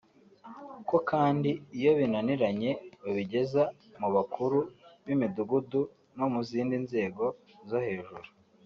[0.89, 3.63] ko kandi iyo binaniranye babigeza
[3.99, 4.57] mu bakuru
[5.05, 5.81] b’imidugudu
[6.17, 7.25] no mu zindi nzego
[7.69, 8.25] zo hejuru